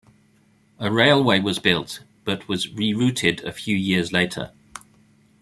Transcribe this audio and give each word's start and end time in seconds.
A 0.79 0.91
railway 0.91 1.39
was 1.41 1.59
built 1.59 2.03
but 2.23 2.47
was 2.47 2.73
re-routed 2.73 3.43
a 3.43 3.51
few 3.51 3.75
years 3.75 4.11
later. 4.11 4.51